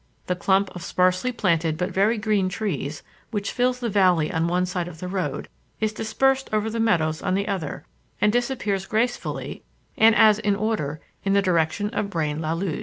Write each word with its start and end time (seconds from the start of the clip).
The 0.25 0.35
clump 0.35 0.75
of 0.75 0.81
sparsely 0.81 1.31
planted 1.31 1.77
but 1.77 1.91
very 1.91 2.17
green 2.17 2.49
trees, 2.49 3.03
which 3.29 3.51
fills 3.51 3.79
the 3.79 3.87
valley 3.87 4.31
on 4.33 4.47
one 4.47 4.65
side 4.65 4.87
of 4.87 4.97
the 4.99 5.07
road, 5.07 5.47
is 5.79 5.93
dispersed 5.93 6.49
over 6.51 6.71
the 6.71 6.79
meadows 6.79 7.21
on 7.21 7.35
the 7.35 7.47
other, 7.47 7.85
and 8.19 8.33
disappears 8.33 8.87
gracefully 8.87 9.61
and 9.95 10.15
as 10.15 10.39
in 10.39 10.55
order 10.55 11.01
in 11.23 11.33
the 11.33 11.41
direction 11.43 11.91
of 11.91 12.09
Braine 12.09 12.41
l'Alleud. 12.41 12.79